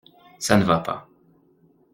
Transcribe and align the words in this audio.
Ça 0.39 0.57
ne 0.57 0.63
va 0.63 0.79
pas. 0.79 1.07